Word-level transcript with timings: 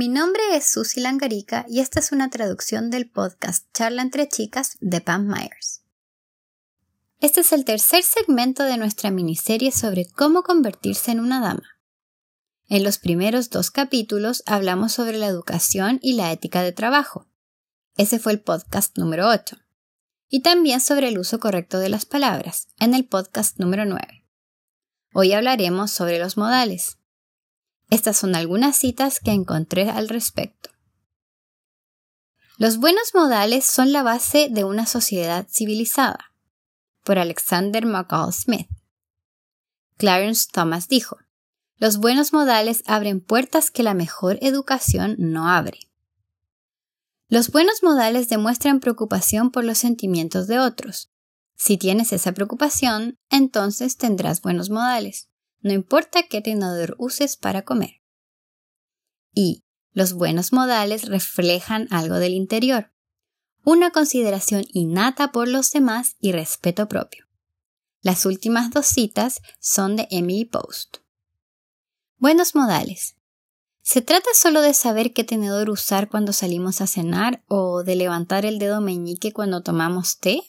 Mi 0.00 0.08
nombre 0.08 0.40
es 0.54 0.64
Susi 0.64 0.98
Langarica 0.98 1.66
y 1.68 1.80
esta 1.80 2.00
es 2.00 2.10
una 2.10 2.30
traducción 2.30 2.88
del 2.88 3.10
podcast 3.10 3.66
Charla 3.74 4.00
entre 4.00 4.26
Chicas 4.30 4.78
de 4.80 5.02
Pam 5.02 5.26
Myers. 5.26 5.82
Este 7.18 7.42
es 7.42 7.52
el 7.52 7.66
tercer 7.66 8.02
segmento 8.02 8.62
de 8.62 8.78
nuestra 8.78 9.10
miniserie 9.10 9.72
sobre 9.72 10.06
cómo 10.06 10.42
convertirse 10.42 11.10
en 11.10 11.20
una 11.20 11.42
dama. 11.42 11.78
En 12.70 12.82
los 12.82 12.96
primeros 12.96 13.50
dos 13.50 13.70
capítulos 13.70 14.42
hablamos 14.46 14.92
sobre 14.92 15.18
la 15.18 15.26
educación 15.26 15.98
y 16.00 16.14
la 16.14 16.32
ética 16.32 16.62
de 16.62 16.72
trabajo. 16.72 17.28
Ese 17.94 18.18
fue 18.18 18.32
el 18.32 18.40
podcast 18.40 18.96
número 18.96 19.28
8. 19.28 19.58
Y 20.30 20.40
también 20.40 20.80
sobre 20.80 21.08
el 21.08 21.18
uso 21.18 21.40
correcto 21.40 21.78
de 21.78 21.90
las 21.90 22.06
palabras, 22.06 22.68
en 22.78 22.94
el 22.94 23.04
podcast 23.04 23.58
número 23.58 23.84
9. 23.84 24.24
Hoy 25.12 25.34
hablaremos 25.34 25.90
sobre 25.90 26.18
los 26.18 26.38
modales. 26.38 26.99
Estas 27.90 28.16
son 28.16 28.36
algunas 28.36 28.76
citas 28.76 29.18
que 29.18 29.32
encontré 29.32 29.90
al 29.90 30.08
respecto. 30.08 30.70
Los 32.56 32.76
buenos 32.76 33.14
modales 33.14 33.64
son 33.64 33.92
la 33.92 34.02
base 34.02 34.48
de 34.50 34.64
una 34.64 34.86
sociedad 34.86 35.48
civilizada 35.50 36.32
por 37.04 37.18
Alexander 37.18 37.86
McCall 37.86 38.32
Smith. 38.32 38.68
Clarence 39.96 40.46
Thomas 40.52 40.86
dijo, 40.86 41.16
Los 41.78 41.96
buenos 41.96 42.32
modales 42.32 42.82
abren 42.86 43.20
puertas 43.20 43.70
que 43.70 43.82
la 43.82 43.94
mejor 43.94 44.38
educación 44.40 45.16
no 45.18 45.48
abre. 45.48 45.90
Los 47.28 47.50
buenos 47.50 47.82
modales 47.82 48.28
demuestran 48.28 48.80
preocupación 48.80 49.50
por 49.50 49.64
los 49.64 49.78
sentimientos 49.78 50.46
de 50.46 50.58
otros. 50.58 51.10
Si 51.56 51.78
tienes 51.78 52.12
esa 52.12 52.32
preocupación, 52.32 53.18
entonces 53.30 53.96
tendrás 53.96 54.42
buenos 54.42 54.68
modales, 54.68 55.29
no 55.60 55.72
importa 55.72 56.24
qué 56.24 56.40
tenedor 56.40 56.94
uses 56.98 57.36
para 57.36 57.62
comer. 57.62 58.00
Y 59.32 59.64
los 59.92 60.12
buenos 60.12 60.52
modales 60.52 61.08
reflejan 61.08 61.88
algo 61.90 62.16
del 62.16 62.34
interior, 62.34 62.92
una 63.64 63.90
consideración 63.90 64.64
innata 64.72 65.32
por 65.32 65.48
los 65.48 65.70
demás 65.70 66.16
y 66.20 66.32
respeto 66.32 66.88
propio. 66.88 67.26
Las 68.00 68.24
últimas 68.24 68.70
dos 68.70 68.86
citas 68.86 69.42
son 69.58 69.96
de 69.96 70.08
Emily 70.10 70.46
Post. 70.46 70.98
Buenos 72.16 72.54
modales. 72.54 73.16
¿Se 73.82 74.02
trata 74.02 74.28
solo 74.34 74.62
de 74.62 74.72
saber 74.72 75.12
qué 75.12 75.24
tenedor 75.24 75.68
usar 75.68 76.08
cuando 76.08 76.32
salimos 76.32 76.80
a 76.80 76.86
cenar 76.86 77.42
o 77.48 77.82
de 77.82 77.96
levantar 77.96 78.46
el 78.46 78.58
dedo 78.58 78.80
meñique 78.80 79.32
cuando 79.32 79.62
tomamos 79.62 80.18
té? 80.18 80.42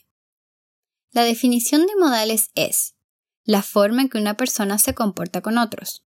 La 1.12 1.24
definición 1.24 1.88
de 1.88 1.96
modales 1.98 2.52
es 2.56 2.96
la 3.52 3.64
forma 3.64 4.04
en 4.04 4.08
que 4.08 4.18
una 4.18 4.38
persona 4.38 4.80
se 4.80 4.94
comporta 4.96 5.42
con 5.42 5.58
otros. 5.58 6.06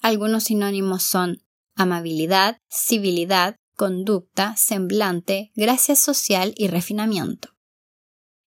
Algunos 0.00 0.44
sinónimos 0.44 1.02
son 1.02 1.44
amabilidad, 1.74 2.62
civilidad, 2.70 3.56
conducta, 3.76 4.56
semblante, 4.56 5.52
gracia 5.54 5.94
social 5.96 6.54
y 6.56 6.68
refinamiento. 6.68 7.50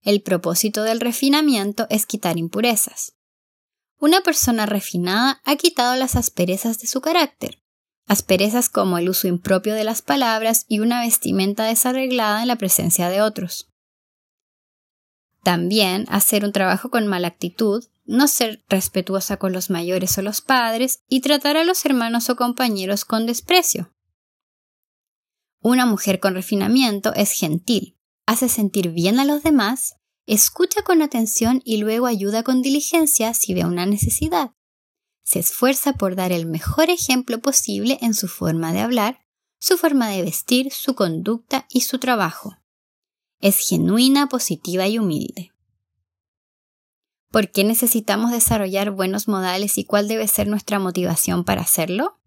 El 0.02 0.24
propósito 0.24 0.82
del 0.82 1.02
refinamiento 1.02 1.86
es 1.92 2.08
quitar 2.08 2.40
impurezas. 2.40 3.14
Una 4.00 4.22
persona 4.22 4.66
refinada 4.66 5.40
ha 5.46 5.56
quitado 5.56 5.96
las 5.96 6.16
asperezas 6.16 6.80
de 6.80 6.88
su 6.88 7.00
carácter, 7.00 7.62
asperezas 8.08 8.70
como 8.70 8.98
el 8.98 9.08
uso 9.08 9.28
impropio 9.28 9.76
de 9.76 9.84
las 9.84 10.02
palabras 10.02 10.66
y 10.68 10.80
una 10.80 11.02
vestimenta 11.02 11.66
desarreglada 11.66 12.42
en 12.42 12.48
la 12.48 12.56
presencia 12.56 13.10
de 13.10 13.22
otros. 13.22 13.70
También 15.44 16.08
hacer 16.10 16.44
un 16.44 16.54
trabajo 16.54 16.90
con 16.90 17.06
mala 17.06 17.28
actitud, 17.28 17.86
no 18.06 18.28
ser 18.28 18.64
respetuosa 18.68 19.38
con 19.38 19.54
los 19.54 19.70
mayores 19.70 20.18
o 20.18 20.22
los 20.22 20.42
padres 20.42 21.04
y 21.08 21.22
tratar 21.22 21.58
a 21.58 21.64
los 21.64 21.86
hermanos 21.86 22.30
o 22.30 22.36
compañeros 22.36 23.06
con 23.06 23.26
desprecio. 23.26 23.94
Una 25.60 25.86
mujer 25.86 26.20
con 26.20 26.34
refinamiento 26.34 27.14
es 27.14 27.32
gentil, 27.34 27.98
hace 28.26 28.50
sentir 28.50 28.90
bien 28.90 29.20
a 29.20 29.26
los 29.26 29.44
demás, 29.44 29.96
escucha 30.26 30.82
con 30.82 31.02
atención 31.02 31.62
y 31.64 31.78
luego 31.78 32.08
ayuda 32.08 32.44
con 32.44 32.62
diligencia 32.62 33.34
si 33.34 33.54
ve 33.54 33.66
una 33.66 33.86
necesidad. 33.86 34.52
Se 35.24 35.40
esfuerza 35.40 35.94
por 35.94 36.16
dar 36.16 36.32
el 36.32 36.48
mejor 36.48 36.90
ejemplo 36.90 37.40
posible 37.40 38.00
en 38.02 38.14
su 38.14 38.28
forma 38.28 38.74
de 38.74 38.82
hablar, 38.82 39.20
su 39.60 39.78
forma 39.78 40.10
de 40.10 40.24
vestir, 40.24 40.72
su 40.72 40.96
conducta 40.96 41.68
y 41.70 41.82
su 41.82 42.00
trabajo. 42.00 42.58
Es 43.40 43.60
genuina, 43.60 44.28
positiva 44.28 44.88
y 44.88 44.98
humilde. 44.98 45.51
¿Por 47.32 47.50
qué 47.50 47.64
necesitamos 47.64 48.32
desarrollar 48.32 48.92
buenos 48.92 49.30
modales 49.30 49.78
y 49.78 49.86
cuál 49.86 50.10
debe 50.10 50.28
ser 50.28 50.50
nuestra 50.50 50.80
motivación 50.80 51.46
para 51.46 51.62
hacerlo? 51.62 52.20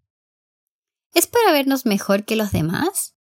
¿Es 1.12 1.26
para 1.26 1.52
vernos 1.52 1.84
mejor 1.84 2.24
que 2.24 2.36
los 2.36 2.52
demás? 2.52 3.14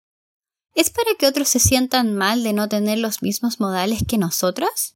¿Es 0.73 0.89
para 0.89 1.13
que 1.19 1.27
otros 1.27 1.49
se 1.49 1.59
sientan 1.59 2.15
mal 2.15 2.41
de 2.41 2.53
no 2.53 2.69
tener 2.69 2.99
los 2.99 3.21
mismos 3.21 3.59
modales 3.59 3.99
que 4.07 4.17
nosotras? 4.17 4.95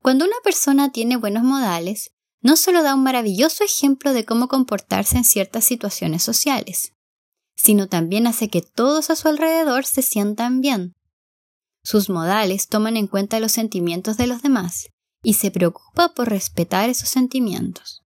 Cuando 0.00 0.26
una 0.26 0.36
persona 0.44 0.92
tiene 0.92 1.16
buenos 1.16 1.42
modales, 1.42 2.12
no 2.40 2.56
solo 2.56 2.84
da 2.84 2.94
un 2.94 3.02
maravilloso 3.02 3.64
ejemplo 3.64 4.12
de 4.12 4.24
cómo 4.24 4.46
comportarse 4.46 5.16
en 5.16 5.24
ciertas 5.24 5.64
situaciones 5.64 6.22
sociales, 6.22 6.92
sino 7.56 7.88
también 7.88 8.28
hace 8.28 8.48
que 8.48 8.62
todos 8.62 9.10
a 9.10 9.16
su 9.16 9.26
alrededor 9.26 9.86
se 9.86 10.02
sientan 10.02 10.60
bien. 10.60 10.94
Sus 11.82 12.10
modales 12.10 12.68
toman 12.68 12.96
en 12.96 13.08
cuenta 13.08 13.40
los 13.40 13.50
sentimientos 13.50 14.16
de 14.16 14.28
los 14.28 14.40
demás 14.40 14.90
y 15.22 15.34
se 15.34 15.50
preocupa 15.50 16.14
por 16.14 16.28
respetar 16.28 16.88
esos 16.88 17.08
sentimientos. 17.08 18.04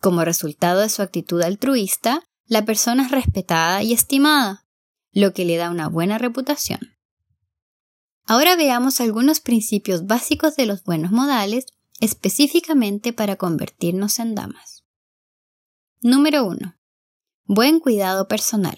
Como 0.00 0.24
resultado 0.24 0.80
de 0.80 0.88
su 0.88 1.02
actitud 1.02 1.40
altruista, 1.42 2.24
la 2.46 2.64
persona 2.64 3.04
es 3.04 3.10
respetada 3.10 3.82
y 3.82 3.92
estimada, 3.92 4.66
lo 5.12 5.32
que 5.32 5.44
le 5.44 5.56
da 5.56 5.70
una 5.70 5.88
buena 5.88 6.18
reputación. 6.18 6.80
Ahora 8.24 8.56
veamos 8.56 9.00
algunos 9.00 9.40
principios 9.40 10.06
básicos 10.06 10.56
de 10.56 10.66
los 10.66 10.82
buenos 10.84 11.12
modales 11.12 11.66
específicamente 12.00 13.12
para 13.12 13.36
convertirnos 13.36 14.18
en 14.18 14.34
damas. 14.34 14.84
Número 16.00 16.44
1. 16.44 16.76
Buen 17.44 17.78
cuidado 17.78 18.26
personal. 18.26 18.76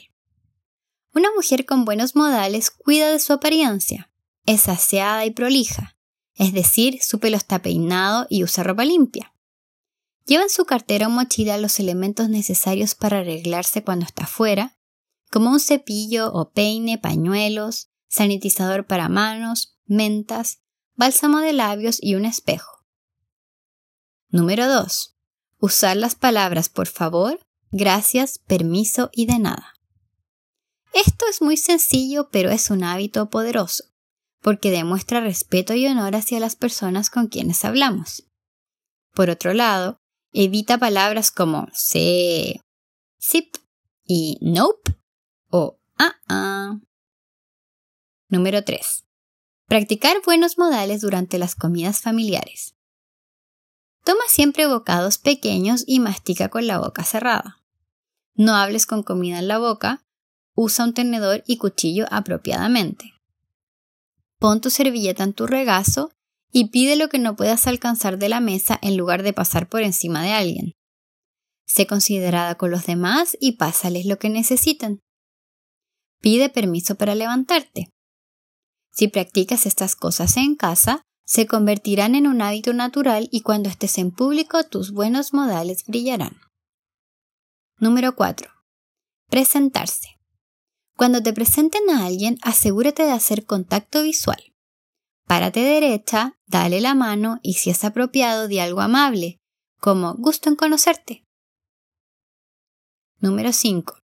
Una 1.15 1.29
mujer 1.35 1.65
con 1.65 1.85
buenos 1.85 2.17
modales 2.17 2.71
cuida 2.71 3.11
de 3.11 3.21
su 3.21 3.33
apariencia, 3.33 4.11
es 4.45 4.69
aseada 4.69 5.25
y 5.25 5.31
prolija, 5.31 5.94
es 6.35 6.53
decir, 6.53 7.01
su 7.03 7.21
pelo 7.21 7.37
está 7.37 7.61
peinado 7.63 8.27
y 8.29 8.43
usa 8.43 8.65
ropa 8.65 8.85
limpia. 8.85 9.33
Lleva 10.27 10.45
en 10.45 10.51
su 10.51 10.65
cartera 10.65 11.09
o 11.09 11.11
mochila 11.11 11.59
los 11.59 11.79
elementos 11.79 12.29
necesarios 12.29 12.95
para 12.95 13.19
arreglarse 13.19 13.85
cuando 13.85 14.07
está 14.07 14.27
fuera, 14.27 14.77
como 15.31 15.51
un 15.51 15.61
cepillo 15.61 16.33
o 16.33 16.51
peine, 16.51 16.99
pañuelos, 16.99 17.91
sanitizador 18.09 18.87
para 18.87 19.09
manos, 19.09 19.79
mentas, 19.85 20.61
bálsamo 20.95 21.41
de 21.41 21.53
labios 21.53 21.99
y 22.01 22.15
un 22.15 22.25
espejo. 22.25 22.85
Número 24.29 24.67
2. 24.69 25.17
Usar 25.59 25.97
las 25.97 26.15
palabras 26.15 26.69
por 26.69 26.87
favor, 26.87 27.41
gracias, 27.71 28.39
permiso 28.39 29.11
y 29.13 29.27
de 29.27 29.39
nada. 29.39 29.75
Esto 30.93 31.27
es 31.29 31.43
muy 31.43 31.57
sencillo, 31.57 32.29
pero 32.31 32.51
es 32.51 32.71
un 32.71 32.85
hábito 32.85 33.29
poderoso, 33.29 33.85
porque 34.45 34.71
demuestra 34.71 35.23
respeto 35.23 35.73
y 35.73 35.87
honor 35.87 36.15
hacia 36.17 36.39
las 36.39 36.55
personas 36.55 37.09
con 37.09 37.29
quienes 37.29 37.65
hablamos. 37.65 38.29
Por 39.15 39.31
otro 39.31 39.55
lado, 39.55 39.97
evita 40.33 40.77
palabras 40.77 41.31
como 41.31 41.67
se, 41.73 42.61
sip 43.19 43.57
y 44.05 44.37
nope 44.43 44.99
o 45.49 45.81
ah 45.99 46.17
ah. 46.29 46.79
Número 48.29 48.63
3. 48.63 49.05
Practicar 49.67 50.19
buenos 50.27 50.59
modales 50.59 51.01
durante 51.01 51.39
las 51.39 51.55
comidas 51.55 52.03
familiares. 52.03 52.75
Toma 54.05 54.25
siempre 54.29 54.67
bocados 54.67 55.17
pequeños 55.17 55.85
y 55.87 56.01
mastica 56.01 56.51
con 56.51 56.67
la 56.67 56.79
boca 56.79 57.03
cerrada. 57.05 57.63
No 58.35 58.57
hables 58.57 58.85
con 58.85 59.05
comida 59.05 59.39
en 59.39 59.49
la 59.49 59.57
boca, 59.57 60.05
usa 60.55 60.85
un 60.85 60.93
tenedor 60.93 61.43
y 61.47 61.57
cuchillo 61.57 62.05
apropiadamente. 62.11 63.14
Pon 64.45 64.61
tu 64.61 64.69
servilleta 64.69 65.25
en 65.25 65.33
tu 65.33 65.47
regazo 65.47 66.11
y 66.53 66.69
pide 66.69 66.97
lo 66.97 67.09
que 67.09 67.19
no 67.19 67.35
puedas 67.35 67.67
alcanzar 67.67 68.19
de 68.19 68.29
la 68.29 68.41
mesa 68.41 68.79
en 68.83 68.99
lugar 68.99 69.23
de 69.23 69.33
pasar 69.33 69.71
por 69.71 69.81
encima 69.81 70.23
de 70.23 70.33
alguien. 70.33 70.73
Sé 71.67 71.87
considerada 71.87 72.55
con 72.57 72.71
los 72.71 72.85
demás 72.85 73.39
y 73.41 73.53
pásales 73.53 74.05
lo 74.05 74.19
que 74.19 74.29
necesiten. 74.29 75.01
Pide 76.21 76.51
permiso 76.51 76.95
para 76.97 77.15
levantarte. 77.15 77.89
Si 78.93 79.09
practicas 79.09 79.65
estas 79.65 79.97
cosas 79.97 80.37
en 80.37 80.57
casa, 80.57 81.01
se 81.25 81.47
convertirán 81.47 82.15
en 82.15 82.27
un 82.27 82.43
hábito 82.43 82.75
natural 82.75 83.31
y 83.31 83.41
cuando 83.41 83.71
estés 83.71 83.97
en 83.97 84.11
público 84.11 84.63
tus 84.65 84.93
buenos 84.93 85.33
modales 85.33 85.87
brillarán. 85.87 86.37
Número 87.79 88.15
4. 88.15 88.51
Presentarse. 89.31 90.19
Cuando 90.97 91.23
te 91.23 91.33
presenten 91.33 91.91
a 91.91 92.07
alguien, 92.07 92.39
asegúrate 92.43 93.03
de 93.03 93.13
hacer 93.13 93.45
contacto 93.45 94.03
visual. 94.03 94.55
Párate 95.27 95.61
derecha, 95.61 96.39
dale 96.47 96.81
la 96.81 96.95
mano 96.95 97.41
y 97.43 97.55
si 97.55 97.71
es 97.71 97.85
apropiado, 97.85 98.47
di 98.47 98.59
algo 98.59 98.81
amable, 98.81 99.39
como 99.81 100.15
gusto 100.15 100.49
en 100.49 100.57
conocerte. 100.57 101.25
Número 103.19 103.53
5. 103.53 103.99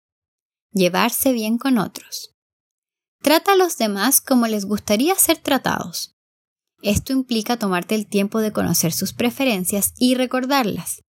llevarse 0.72 1.32
bien 1.32 1.58
con 1.58 1.78
otros. 1.78 2.34
Trata 3.22 3.52
a 3.52 3.56
los 3.56 3.76
demás 3.76 4.20
como 4.20 4.46
les 4.46 4.64
gustaría 4.64 5.14
ser 5.14 5.36
tratados. 5.38 6.14
Esto 6.82 7.12
implica 7.12 7.58
tomarte 7.58 7.94
el 7.94 8.06
tiempo 8.06 8.40
de 8.40 8.52
conocer 8.52 8.92
sus 8.92 9.12
preferencias 9.12 9.92
y 9.98 10.14
recordarlas. 10.14 11.02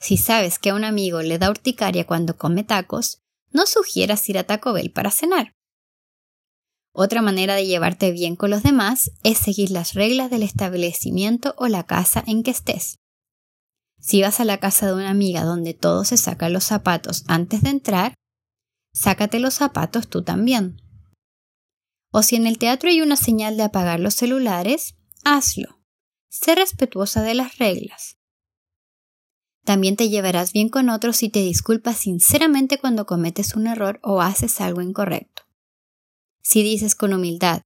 Si 0.00 0.16
sabes 0.16 0.58
que 0.58 0.70
a 0.70 0.74
un 0.74 0.84
amigo 0.84 1.20
le 1.22 1.38
da 1.38 1.50
urticaria 1.50 2.06
cuando 2.06 2.36
come 2.36 2.64
tacos, 2.64 3.21
no 3.52 3.66
sugieras 3.66 4.28
ir 4.28 4.38
a 4.38 4.44
Taco 4.44 4.72
Bell 4.72 4.92
para 4.92 5.10
cenar. 5.10 5.54
Otra 6.94 7.22
manera 7.22 7.54
de 7.54 7.66
llevarte 7.66 8.10
bien 8.12 8.36
con 8.36 8.50
los 8.50 8.62
demás 8.62 9.12
es 9.22 9.38
seguir 9.38 9.70
las 9.70 9.94
reglas 9.94 10.30
del 10.30 10.42
establecimiento 10.42 11.54
o 11.56 11.68
la 11.68 11.84
casa 11.84 12.22
en 12.26 12.42
que 12.42 12.50
estés. 12.50 12.98
Si 13.98 14.20
vas 14.20 14.40
a 14.40 14.44
la 14.44 14.58
casa 14.58 14.86
de 14.86 14.94
una 14.94 15.10
amiga 15.10 15.44
donde 15.44 15.74
todos 15.74 16.08
se 16.08 16.16
sacan 16.16 16.52
los 16.52 16.64
zapatos 16.64 17.24
antes 17.28 17.62
de 17.62 17.70
entrar, 17.70 18.14
sácate 18.92 19.38
los 19.38 19.54
zapatos 19.54 20.08
tú 20.08 20.22
también. 20.22 20.82
O 22.10 22.22
si 22.22 22.36
en 22.36 22.46
el 22.46 22.58
teatro 22.58 22.90
hay 22.90 23.00
una 23.00 23.16
señal 23.16 23.56
de 23.56 23.62
apagar 23.62 24.00
los 24.00 24.14
celulares, 24.14 24.96
hazlo. 25.24 25.80
Sé 26.28 26.54
respetuosa 26.54 27.22
de 27.22 27.34
las 27.34 27.58
reglas. 27.58 28.18
También 29.64 29.96
te 29.96 30.08
llevarás 30.08 30.52
bien 30.52 30.68
con 30.68 30.88
otros 30.88 31.16
si 31.16 31.28
te 31.28 31.40
disculpas 31.40 31.98
sinceramente 31.98 32.78
cuando 32.78 33.06
cometes 33.06 33.54
un 33.54 33.66
error 33.66 34.00
o 34.02 34.20
haces 34.20 34.60
algo 34.60 34.80
incorrecto. 34.80 35.42
Si 36.40 36.62
dices 36.62 36.94
con 36.94 37.12
humildad, 37.14 37.62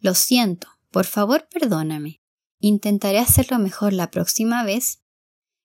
lo 0.00 0.14
siento, 0.14 0.68
por 0.90 1.06
favor 1.06 1.48
perdóname, 1.50 2.20
intentaré 2.60 3.18
hacerlo 3.18 3.58
mejor 3.58 3.94
la 3.94 4.10
próxima 4.10 4.62
vez, 4.62 5.00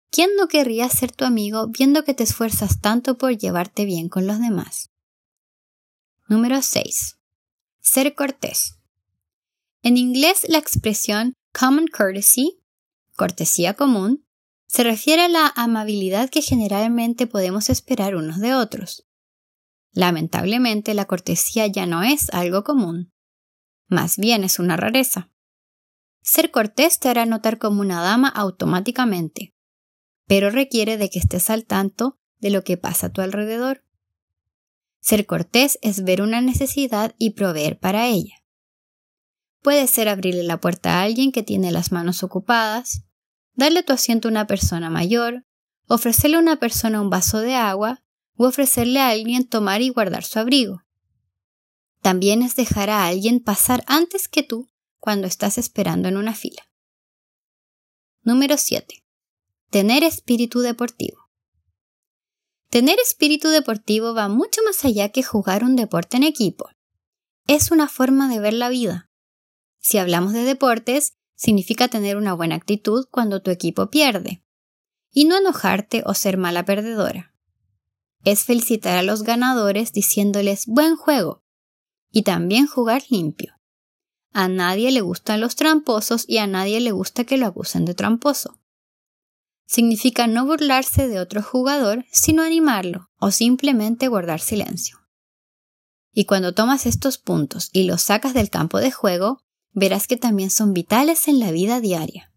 ¿quién 0.10 0.30
no 0.38 0.48
querría 0.48 0.88
ser 0.90 1.12
tu 1.12 1.26
amigo 1.26 1.68
viendo 1.68 2.04
que 2.06 2.14
te 2.14 2.24
esfuerzas 2.24 2.80
tanto 2.80 3.18
por 3.18 3.38
llevarte 3.38 3.84
bien 3.84 4.08
con 4.08 4.26
los 4.26 4.40
demás? 4.40 4.92
Número 6.30 6.62
6. 6.62 7.18
Ser 7.82 8.16
cortés. 8.16 8.78
En 9.82 9.98
inglés 9.98 10.46
la 10.48 10.58
expresión 10.58 11.34
common 11.52 11.88
courtesy, 11.88 12.62
cortesía 13.18 13.74
común, 13.74 14.23
se 14.74 14.84
refiere 14.84 15.22
a 15.22 15.30
la 15.30 15.54
amabilidad 15.56 16.32
que 16.32 16.42
generalmente 16.42 17.28
podemos 17.28 17.70
esperar 17.70 18.16
unos 18.16 18.40
de 18.40 18.56
otros. 18.56 19.08
Lamentablemente 19.92 20.96
la 20.96 21.06
cortesía 21.06 21.68
ya 21.68 21.86
no 21.86 22.02
es 22.02 22.32
algo 22.32 22.64
común. 22.64 23.14
Más 23.88 24.18
bien 24.18 24.44
es 24.44 24.58
una 24.58 24.76
rareza. 24.76 25.32
Ser 26.24 26.50
cortés 26.50 26.98
te 26.98 27.08
hará 27.08 27.28
notar 27.28 27.60
como 27.60 27.82
una 27.82 28.02
dama 28.02 28.30
automáticamente, 28.30 29.54
pero 30.26 30.50
requiere 30.50 30.98
de 30.98 31.12
que 31.12 31.20
estés 31.20 31.52
al 31.52 31.66
tanto 31.66 32.20
de 32.40 32.50
lo 32.50 32.64
que 32.64 32.76
pasa 32.76 33.08
a 33.08 33.12
tu 33.12 33.22
alrededor. 33.22 33.86
Ser 35.02 35.28
cortés 35.28 35.78
es 35.84 36.04
ver 36.04 36.20
una 36.20 36.42
necesidad 36.42 37.14
y 37.20 37.32
proveer 37.32 37.78
para 37.78 38.08
ella. 38.08 38.38
Puede 39.62 39.86
ser 39.86 40.10
abrirle 40.10 40.42
la 40.42 40.60
puerta 40.60 40.96
a 40.96 41.04
alguien 41.04 41.32
que 41.32 41.44
tiene 41.44 41.72
las 41.72 41.92
manos 41.92 42.24
ocupadas, 42.24 43.04
darle 43.56 43.84
tu 43.84 43.94
asiento 43.94 44.28
a 44.28 44.32
una 44.32 44.48
persona 44.48 44.90
mayor, 44.90 45.46
ofrecerle 45.88 46.38
a 46.38 46.40
una 46.40 46.60
persona 46.60 47.02
un 47.02 47.10
vaso 47.10 47.40
de 47.40 47.56
agua 47.56 48.04
o 48.36 48.48
ofrecerle 48.48 49.00
a 49.00 49.10
alguien 49.10 49.48
tomar 49.48 49.82
y 49.82 49.90
guardar 49.90 50.24
su 50.24 50.40
abrigo. 50.40 50.84
También 52.02 52.42
es 52.42 52.56
dejar 52.56 52.90
a 52.90 53.06
alguien 53.06 53.40
pasar 53.40 53.84
antes 53.88 54.28
que 54.28 54.44
tú 54.44 54.70
cuando 55.00 55.28
estás 55.28 55.58
esperando 55.58 56.08
en 56.10 56.18
una 56.18 56.34
fila. 56.34 56.64
Número 58.22 58.58
7. 58.58 59.04
Tener 59.70 60.04
espíritu 60.04 60.60
deportivo. 60.60 61.30
Tener 62.70 62.98
espíritu 63.00 63.50
deportivo 63.50 64.14
va 64.14 64.30
mucho 64.30 64.62
más 64.66 64.84
allá 64.84 65.10
que 65.10 65.22
jugar 65.22 65.64
un 65.64 65.76
deporte 65.76 66.18
en 66.18 66.24
equipo. 66.24 66.70
Es 67.48 67.72
una 67.72 67.88
forma 67.88 68.30
de 68.30 68.40
ver 68.40 68.54
la 68.54 68.70
vida. 68.70 69.10
Si 69.80 69.98
hablamos 69.98 70.34
de 70.34 70.44
deportes, 70.44 71.14
significa 71.44 71.90
tener 71.90 72.16
una 72.16 72.34
buena 72.34 72.56
actitud 72.56 73.06
cuando 73.12 73.42
tu 73.42 73.52
equipo 73.52 73.90
pierde, 73.90 74.46
y 75.12 75.26
no 75.26 75.38
enojarte 75.38 76.02
o 76.06 76.14
ser 76.14 76.38
mala 76.38 76.64
perdedora. 76.64 77.36
Es 78.24 78.46
felicitar 78.46 78.98
a 78.98 79.04
los 79.04 79.24
ganadores 79.24 79.92
diciéndoles 79.92 80.68
buen 80.68 80.96
juego, 80.96 81.44
y 82.10 82.22
también 82.22 82.66
jugar 82.66 83.04
limpio. 83.10 83.60
A 84.32 84.48
nadie 84.48 84.90
le 84.94 85.02
gustan 85.02 85.42
los 85.42 85.58
tramposos 85.58 86.24
y 86.30 86.38
a 86.38 86.48
nadie 86.48 86.80
le 86.80 86.94
gusta 86.94 87.26
que 87.26 87.38
lo 87.38 87.46
acusen 87.46 87.84
de 87.84 87.94
tramposo. 87.94 88.62
Significa 89.66 90.28
no 90.28 90.46
burlarse 90.46 91.10
de 91.10 91.20
otro 91.20 91.44
jugador, 91.44 92.06
sino 92.10 92.42
animarlo 92.42 93.10
o 93.20 93.32
simplemente 93.32 94.08
guardar 94.08 94.40
silencio. 94.40 94.98
Y 96.14 96.24
cuando 96.24 96.54
tomas 96.54 96.86
estos 96.86 97.18
puntos 97.18 97.70
y 97.74 97.84
los 97.84 98.02
sacas 98.02 98.34
del 98.34 98.50
campo 98.50 98.78
de 98.80 98.92
juego, 98.92 99.44
verás 99.74 100.08
que 100.08 100.18
también 100.18 100.50
son 100.50 100.74
vitales 100.74 101.28
en 101.28 101.40
la 101.40 101.52
vida 101.52 101.82
diaria. 101.82 102.32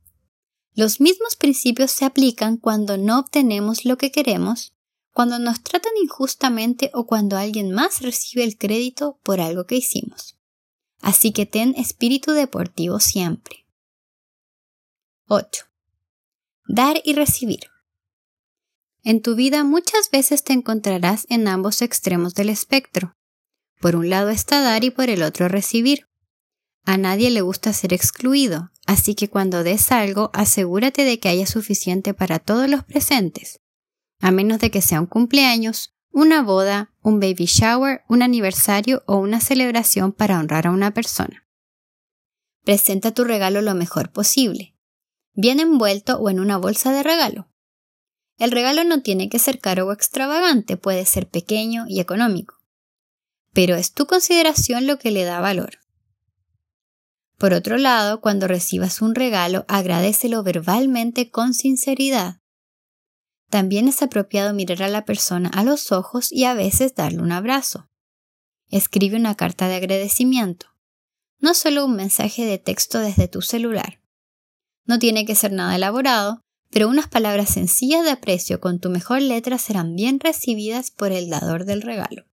Los 0.74 1.00
mismos 1.00 1.36
principios 1.36 1.90
se 1.90 2.04
aplican 2.04 2.56
cuando 2.56 2.98
no 2.98 3.18
obtenemos 3.18 3.84
lo 3.84 3.96
que 3.96 4.10
queremos, 4.10 4.74
cuando 5.12 5.38
nos 5.38 5.62
tratan 5.62 5.92
injustamente 6.02 6.90
o 6.92 7.06
cuando 7.06 7.38
alguien 7.38 7.72
más 7.72 8.02
recibe 8.02 8.44
el 8.44 8.58
crédito 8.58 9.18
por 9.22 9.40
algo 9.40 9.64
que 9.64 9.76
hicimos. 9.76 10.36
Así 11.00 11.32
que 11.32 11.46
ten 11.46 11.74
espíritu 11.76 12.32
deportivo 12.32 13.00
siempre. 13.00 13.66
8. 15.28 15.64
Dar 16.68 17.00
y 17.04 17.14
recibir. 17.14 17.70
En 19.02 19.22
tu 19.22 19.36
vida 19.36 19.64
muchas 19.64 20.10
veces 20.10 20.44
te 20.44 20.52
encontrarás 20.52 21.26
en 21.30 21.48
ambos 21.48 21.80
extremos 21.80 22.34
del 22.34 22.50
espectro. 22.50 23.16
Por 23.80 23.96
un 23.96 24.10
lado 24.10 24.30
está 24.30 24.60
dar 24.60 24.84
y 24.84 24.90
por 24.90 25.08
el 25.08 25.22
otro 25.22 25.48
recibir. 25.48 26.06
A 26.86 26.96
nadie 26.98 27.30
le 27.32 27.40
gusta 27.40 27.72
ser 27.72 27.92
excluido, 27.92 28.70
así 28.86 29.16
que 29.16 29.28
cuando 29.28 29.64
des 29.64 29.90
algo 29.90 30.30
asegúrate 30.32 31.02
de 31.02 31.18
que 31.18 31.28
haya 31.28 31.44
suficiente 31.44 32.14
para 32.14 32.38
todos 32.38 32.70
los 32.70 32.84
presentes, 32.84 33.60
a 34.20 34.30
menos 34.30 34.60
de 34.60 34.70
que 34.70 34.80
sea 34.80 35.00
un 35.00 35.06
cumpleaños, 35.06 35.96
una 36.12 36.42
boda, 36.42 36.94
un 37.02 37.18
baby 37.18 37.46
shower, 37.46 38.02
un 38.08 38.22
aniversario 38.22 39.02
o 39.06 39.16
una 39.16 39.40
celebración 39.40 40.12
para 40.12 40.38
honrar 40.38 40.68
a 40.68 40.70
una 40.70 40.94
persona. 40.94 41.44
Presenta 42.64 43.12
tu 43.12 43.24
regalo 43.24 43.62
lo 43.62 43.74
mejor 43.74 44.12
posible, 44.12 44.76
bien 45.34 45.58
envuelto 45.58 46.18
o 46.18 46.30
en 46.30 46.38
una 46.38 46.56
bolsa 46.56 46.92
de 46.92 47.02
regalo. 47.02 47.48
El 48.38 48.52
regalo 48.52 48.84
no 48.84 49.02
tiene 49.02 49.28
que 49.28 49.40
ser 49.40 49.58
caro 49.58 49.88
o 49.88 49.92
extravagante, 49.92 50.76
puede 50.76 51.04
ser 51.04 51.28
pequeño 51.28 51.86
y 51.88 51.98
económico. 51.98 52.54
Pero 53.52 53.74
es 53.74 53.92
tu 53.92 54.06
consideración 54.06 54.86
lo 54.86 55.00
que 55.00 55.10
le 55.10 55.24
da 55.24 55.40
valor. 55.40 55.80
Por 57.38 57.52
otro 57.52 57.76
lado, 57.76 58.20
cuando 58.20 58.48
recibas 58.48 59.02
un 59.02 59.14
regalo, 59.14 59.66
agradecelo 59.68 60.42
verbalmente 60.42 61.30
con 61.30 61.52
sinceridad. 61.52 62.40
También 63.50 63.88
es 63.88 64.02
apropiado 64.02 64.54
mirar 64.54 64.82
a 64.82 64.88
la 64.88 65.04
persona 65.04 65.50
a 65.50 65.62
los 65.62 65.92
ojos 65.92 66.32
y 66.32 66.44
a 66.44 66.54
veces 66.54 66.94
darle 66.94 67.20
un 67.20 67.32
abrazo. 67.32 67.88
Escribe 68.68 69.16
una 69.16 69.36
carta 69.36 69.68
de 69.68 69.76
agradecimiento, 69.76 70.66
no 71.38 71.54
solo 71.54 71.84
un 71.84 71.94
mensaje 71.94 72.44
de 72.44 72.58
texto 72.58 72.98
desde 72.98 73.28
tu 73.28 73.42
celular. 73.42 74.00
No 74.84 74.98
tiene 74.98 75.26
que 75.26 75.34
ser 75.34 75.52
nada 75.52 75.76
elaborado, 75.76 76.40
pero 76.70 76.88
unas 76.88 77.06
palabras 77.08 77.50
sencillas 77.50 78.04
de 78.04 78.10
aprecio 78.10 78.60
con 78.60 78.80
tu 78.80 78.88
mejor 78.88 79.20
letra 79.20 79.58
serán 79.58 79.94
bien 79.94 80.20
recibidas 80.20 80.90
por 80.90 81.12
el 81.12 81.28
dador 81.28 81.64
del 81.64 81.82
regalo. 81.82 82.24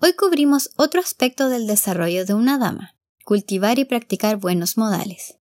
Hoy 0.00 0.12
cubrimos 0.12 0.70
otro 0.76 1.00
aspecto 1.00 1.48
del 1.48 1.66
desarrollo 1.66 2.24
de 2.24 2.34
una 2.34 2.58
dama, 2.58 2.94
cultivar 3.28 3.78
y 3.78 3.84
practicar 3.84 4.38
buenos 4.38 4.78
modales. 4.78 5.36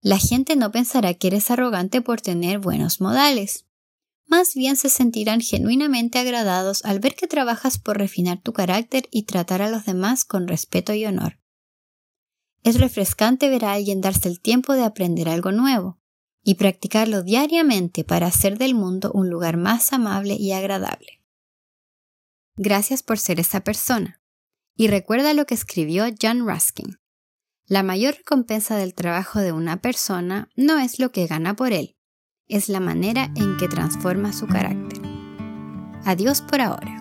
La 0.00 0.18
gente 0.18 0.56
no 0.56 0.72
pensará 0.72 1.14
que 1.14 1.28
eres 1.28 1.52
arrogante 1.52 2.02
por 2.02 2.20
tener 2.20 2.58
buenos 2.58 3.00
modales. 3.00 3.66
Más 4.26 4.54
bien 4.54 4.74
se 4.74 4.88
sentirán 4.88 5.40
genuinamente 5.40 6.18
agradados 6.18 6.84
al 6.84 6.98
ver 6.98 7.14
que 7.14 7.28
trabajas 7.28 7.78
por 7.78 7.98
refinar 7.98 8.42
tu 8.42 8.52
carácter 8.52 9.04
y 9.12 9.26
tratar 9.26 9.62
a 9.62 9.70
los 9.70 9.84
demás 9.84 10.24
con 10.24 10.48
respeto 10.48 10.92
y 10.92 11.06
honor. 11.06 11.38
Es 12.64 12.80
refrescante 12.80 13.48
ver 13.48 13.64
a 13.64 13.74
alguien 13.74 14.00
darse 14.00 14.28
el 14.28 14.40
tiempo 14.40 14.72
de 14.72 14.82
aprender 14.82 15.28
algo 15.28 15.52
nuevo 15.52 16.00
y 16.42 16.56
practicarlo 16.56 17.22
diariamente 17.22 18.02
para 18.02 18.26
hacer 18.26 18.58
del 18.58 18.74
mundo 18.74 19.12
un 19.14 19.30
lugar 19.30 19.56
más 19.56 19.92
amable 19.92 20.34
y 20.34 20.50
agradable. 20.50 21.22
Gracias 22.56 23.04
por 23.04 23.20
ser 23.20 23.38
esa 23.38 23.60
persona. 23.60 24.20
Y 24.74 24.88
recuerda 24.88 25.32
lo 25.32 25.46
que 25.46 25.54
escribió 25.54 26.06
John 26.20 26.44
Ruskin. 26.44 26.98
La 27.70 27.84
mayor 27.84 28.16
recompensa 28.16 28.76
del 28.76 28.94
trabajo 28.94 29.38
de 29.38 29.52
una 29.52 29.80
persona 29.80 30.48
no 30.56 30.80
es 30.80 30.98
lo 30.98 31.12
que 31.12 31.28
gana 31.28 31.54
por 31.54 31.72
él, 31.72 31.94
es 32.48 32.68
la 32.68 32.80
manera 32.80 33.30
en 33.36 33.58
que 33.58 33.68
transforma 33.68 34.32
su 34.32 34.48
carácter. 34.48 35.00
Adiós 36.04 36.42
por 36.42 36.62
ahora. 36.62 36.99